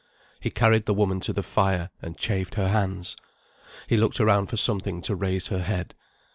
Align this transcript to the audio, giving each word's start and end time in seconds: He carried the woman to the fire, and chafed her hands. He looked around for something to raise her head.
He 0.39 0.49
carried 0.49 0.87
the 0.87 0.95
woman 0.95 1.19
to 1.19 1.31
the 1.31 1.43
fire, 1.43 1.91
and 2.01 2.17
chafed 2.17 2.55
her 2.55 2.69
hands. 2.69 3.15
He 3.87 3.97
looked 3.97 4.19
around 4.19 4.47
for 4.47 4.57
something 4.57 4.99
to 5.03 5.13
raise 5.15 5.49
her 5.49 5.61
head. 5.61 5.93